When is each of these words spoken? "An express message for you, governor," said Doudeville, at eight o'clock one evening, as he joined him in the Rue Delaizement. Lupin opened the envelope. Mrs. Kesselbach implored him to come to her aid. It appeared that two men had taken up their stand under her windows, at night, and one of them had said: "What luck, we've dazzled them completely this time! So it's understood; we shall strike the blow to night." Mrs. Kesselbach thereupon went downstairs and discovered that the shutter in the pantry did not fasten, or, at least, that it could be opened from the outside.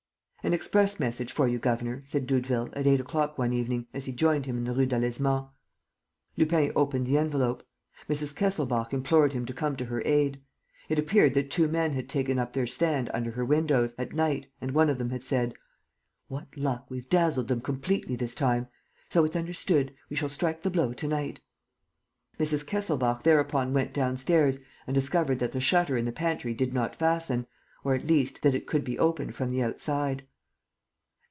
"An 0.43 0.53
express 0.55 0.99
message 0.99 1.31
for 1.31 1.47
you, 1.47 1.59
governor," 1.59 2.01
said 2.03 2.25
Doudeville, 2.25 2.69
at 2.73 2.87
eight 2.87 2.99
o'clock 2.99 3.37
one 3.37 3.53
evening, 3.53 3.85
as 3.93 4.05
he 4.05 4.11
joined 4.11 4.47
him 4.47 4.57
in 4.57 4.63
the 4.63 4.73
Rue 4.73 4.87
Delaizement. 4.87 5.49
Lupin 6.35 6.71
opened 6.75 7.05
the 7.05 7.15
envelope. 7.15 7.61
Mrs. 8.09 8.35
Kesselbach 8.35 8.91
implored 8.91 9.33
him 9.33 9.45
to 9.45 9.53
come 9.53 9.75
to 9.75 9.85
her 9.85 10.01
aid. 10.03 10.41
It 10.89 10.97
appeared 10.97 11.35
that 11.35 11.51
two 11.51 11.67
men 11.67 11.91
had 11.93 12.09
taken 12.09 12.39
up 12.39 12.53
their 12.53 12.65
stand 12.65 13.11
under 13.13 13.29
her 13.33 13.45
windows, 13.45 13.93
at 13.99 14.13
night, 14.15 14.47
and 14.59 14.71
one 14.71 14.89
of 14.89 14.97
them 14.97 15.11
had 15.11 15.21
said: 15.23 15.53
"What 16.27 16.57
luck, 16.57 16.87
we've 16.89 17.07
dazzled 17.07 17.47
them 17.47 17.61
completely 17.61 18.15
this 18.15 18.33
time! 18.33 18.67
So 19.09 19.23
it's 19.23 19.35
understood; 19.35 19.93
we 20.09 20.15
shall 20.15 20.29
strike 20.29 20.63
the 20.63 20.71
blow 20.71 20.91
to 20.91 21.07
night." 21.07 21.41
Mrs. 22.39 22.65
Kesselbach 22.65 23.21
thereupon 23.21 23.73
went 23.73 23.93
downstairs 23.93 24.59
and 24.87 24.95
discovered 24.95 25.37
that 25.37 25.51
the 25.51 25.59
shutter 25.61 25.97
in 25.97 26.05
the 26.05 26.11
pantry 26.11 26.55
did 26.55 26.73
not 26.73 26.95
fasten, 26.95 27.45
or, 27.83 27.93
at 27.93 28.07
least, 28.07 28.41
that 28.41 28.55
it 28.55 28.65
could 28.65 28.83
be 28.83 28.97
opened 28.97 29.35
from 29.35 29.51
the 29.51 29.61
outside. 29.61 30.23